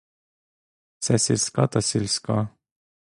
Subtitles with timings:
[0.99, 2.49] Все сільська та сільська.